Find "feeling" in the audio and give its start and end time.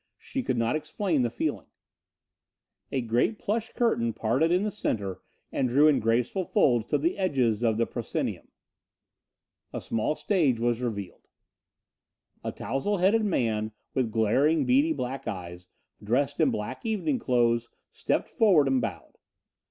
1.29-1.67